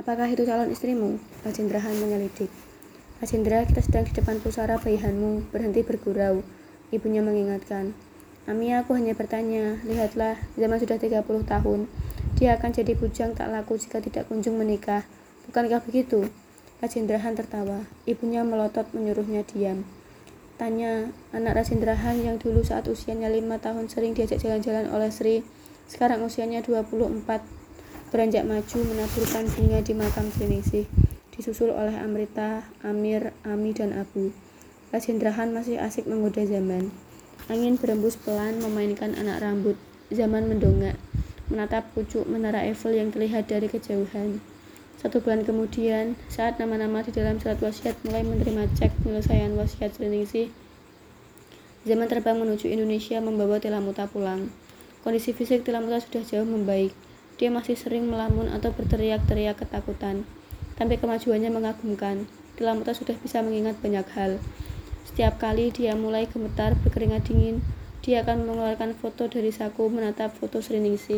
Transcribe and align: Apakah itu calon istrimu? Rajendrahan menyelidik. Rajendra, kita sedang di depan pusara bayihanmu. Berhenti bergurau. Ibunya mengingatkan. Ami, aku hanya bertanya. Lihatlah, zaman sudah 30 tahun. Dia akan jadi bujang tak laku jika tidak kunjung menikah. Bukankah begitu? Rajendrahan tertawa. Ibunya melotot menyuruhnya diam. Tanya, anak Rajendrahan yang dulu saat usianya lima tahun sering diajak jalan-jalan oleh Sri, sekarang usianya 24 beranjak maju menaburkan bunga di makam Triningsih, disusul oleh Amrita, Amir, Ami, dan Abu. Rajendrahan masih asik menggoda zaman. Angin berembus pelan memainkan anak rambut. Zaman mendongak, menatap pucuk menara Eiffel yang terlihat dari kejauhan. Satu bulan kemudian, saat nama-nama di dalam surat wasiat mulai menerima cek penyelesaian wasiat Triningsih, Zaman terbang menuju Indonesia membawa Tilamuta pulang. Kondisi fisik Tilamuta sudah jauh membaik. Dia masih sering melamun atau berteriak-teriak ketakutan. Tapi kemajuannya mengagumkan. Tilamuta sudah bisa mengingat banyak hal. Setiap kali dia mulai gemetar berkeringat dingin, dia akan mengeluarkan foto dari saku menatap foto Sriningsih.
Apakah 0.00 0.32
itu 0.32 0.48
calon 0.48 0.72
istrimu? 0.72 1.20
Rajendrahan 1.44 1.92
menyelidik. 2.00 2.48
Rajendra, 3.20 3.68
kita 3.68 3.84
sedang 3.84 4.08
di 4.08 4.16
depan 4.16 4.40
pusara 4.40 4.80
bayihanmu. 4.80 5.52
Berhenti 5.52 5.84
bergurau. 5.84 6.40
Ibunya 6.88 7.20
mengingatkan. 7.20 7.92
Ami, 8.48 8.72
aku 8.72 8.96
hanya 8.96 9.12
bertanya. 9.12 9.76
Lihatlah, 9.84 10.40
zaman 10.56 10.80
sudah 10.80 10.96
30 10.96 11.20
tahun. 11.44 11.84
Dia 12.40 12.56
akan 12.56 12.70
jadi 12.72 12.96
bujang 12.96 13.36
tak 13.36 13.52
laku 13.52 13.76
jika 13.76 14.00
tidak 14.00 14.24
kunjung 14.24 14.56
menikah. 14.56 15.04
Bukankah 15.44 15.84
begitu? 15.84 16.32
Rajendrahan 16.80 17.36
tertawa. 17.36 17.84
Ibunya 18.08 18.40
melotot 18.40 18.88
menyuruhnya 18.96 19.44
diam. 19.52 19.84
Tanya, 20.56 21.12
anak 21.36 21.60
Rajendrahan 21.60 22.24
yang 22.24 22.40
dulu 22.40 22.64
saat 22.64 22.88
usianya 22.88 23.28
lima 23.28 23.60
tahun 23.60 23.92
sering 23.92 24.16
diajak 24.16 24.40
jalan-jalan 24.40 24.88
oleh 24.96 25.12
Sri, 25.12 25.44
sekarang 25.92 26.24
usianya 26.24 26.64
24 26.64 27.69
beranjak 28.10 28.42
maju 28.42 28.78
menaburkan 28.86 29.46
bunga 29.54 29.78
di 29.82 29.94
makam 29.94 30.26
Triningsih, 30.34 30.86
disusul 31.30 31.70
oleh 31.70 31.94
Amrita, 31.96 32.66
Amir, 32.82 33.30
Ami, 33.46 33.70
dan 33.70 33.94
Abu. 33.94 34.34
Rajendrahan 34.90 35.54
masih 35.54 35.78
asik 35.78 36.10
menggoda 36.10 36.42
zaman. 36.42 36.90
Angin 37.46 37.78
berembus 37.78 38.18
pelan 38.18 38.58
memainkan 38.58 39.14
anak 39.14 39.40
rambut. 39.40 39.78
Zaman 40.10 40.50
mendongak, 40.50 40.98
menatap 41.46 41.86
pucuk 41.94 42.26
menara 42.26 42.66
Eiffel 42.66 42.98
yang 42.98 43.14
terlihat 43.14 43.46
dari 43.46 43.70
kejauhan. 43.70 44.42
Satu 44.98 45.22
bulan 45.22 45.46
kemudian, 45.46 46.18
saat 46.26 46.58
nama-nama 46.58 47.00
di 47.06 47.14
dalam 47.14 47.38
surat 47.38 47.62
wasiat 47.62 47.96
mulai 48.04 48.26
menerima 48.26 48.68
cek 48.74 49.06
penyelesaian 49.06 49.54
wasiat 49.54 49.94
Triningsih, 49.96 50.50
Zaman 51.80 52.12
terbang 52.12 52.36
menuju 52.36 52.68
Indonesia 52.68 53.16
membawa 53.24 53.56
Tilamuta 53.56 54.04
pulang. 54.04 54.52
Kondisi 55.00 55.32
fisik 55.32 55.64
Tilamuta 55.64 55.96
sudah 55.96 56.20
jauh 56.28 56.44
membaik. 56.44 56.92
Dia 57.40 57.48
masih 57.48 57.72
sering 57.72 58.04
melamun 58.04 58.52
atau 58.52 58.68
berteriak-teriak 58.76 59.64
ketakutan. 59.64 60.28
Tapi 60.76 61.00
kemajuannya 61.00 61.48
mengagumkan. 61.48 62.28
Tilamuta 62.60 62.92
sudah 62.92 63.16
bisa 63.16 63.40
mengingat 63.40 63.80
banyak 63.80 64.04
hal. 64.12 64.36
Setiap 65.08 65.40
kali 65.40 65.72
dia 65.72 65.96
mulai 65.96 66.28
gemetar 66.28 66.76
berkeringat 66.84 67.32
dingin, 67.32 67.64
dia 68.04 68.20
akan 68.20 68.44
mengeluarkan 68.44 68.92
foto 68.92 69.32
dari 69.32 69.56
saku 69.56 69.88
menatap 69.88 70.36
foto 70.36 70.60
Sriningsih. 70.60 71.08